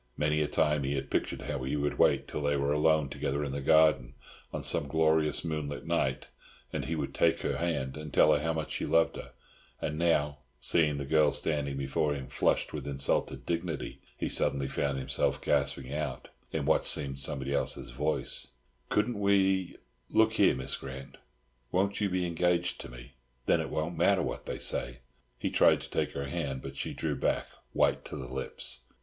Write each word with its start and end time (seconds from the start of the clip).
Many 0.17 0.41
a 0.41 0.47
time 0.47 0.81
he 0.83 0.95
had 0.95 1.11
pictured 1.11 1.43
how 1.43 1.61
he 1.61 1.75
would 1.75 1.99
wait 1.99 2.27
till 2.27 2.41
they 2.41 2.55
were 2.57 2.73
alone 2.73 3.07
together 3.07 3.43
in 3.43 3.51
the 3.51 3.61
garden 3.61 4.15
on 4.51 4.63
some 4.63 4.87
glorious 4.87 5.45
moonlit 5.45 5.85
night, 5.85 6.29
and 6.73 6.85
he 6.85 6.95
would 6.95 7.13
take 7.13 7.41
her 7.41 7.57
hand, 7.57 7.95
and 7.97 8.11
tell 8.11 8.33
her 8.33 8.39
how 8.39 8.51
much 8.51 8.73
he 8.77 8.87
loved 8.87 9.15
her; 9.17 9.33
and 9.79 9.99
now, 9.99 10.39
seeing 10.59 10.97
the 10.97 11.05
girl 11.05 11.31
standing 11.33 11.77
before 11.77 12.15
him 12.15 12.29
flushed 12.29 12.73
with 12.73 12.87
insulted 12.87 13.45
dignity, 13.45 14.01
he 14.17 14.27
suddenly 14.27 14.67
found 14.67 14.97
himself 14.97 15.39
gasping 15.39 15.93
out, 15.93 16.29
in 16.51 16.65
what 16.65 16.83
seemed 16.83 17.19
somebody's 17.19 17.53
else's 17.53 17.91
voice, 17.91 18.47
"Couldn't 18.89 19.19
we—look 19.19 20.33
here, 20.33 20.55
Miss 20.55 20.77
Grant, 20.77 21.17
won't 21.71 22.01
you 22.01 22.09
be 22.09 22.25
engaged 22.25 22.81
to 22.81 22.89
me? 22.89 23.13
Then 23.45 23.61
it 23.61 23.69
won't 23.69 23.97
matter 23.99 24.23
what 24.23 24.47
they 24.47 24.57
say." 24.57 25.01
He 25.37 25.51
tried 25.51 25.79
to 25.81 25.89
take 25.91 26.13
her 26.13 26.25
hand, 26.25 26.63
but 26.63 26.75
she 26.75 26.95
drew 26.95 27.15
back, 27.15 27.45
white 27.73 28.03
to 28.05 28.15
the 28.15 28.25
lips. 28.25 28.79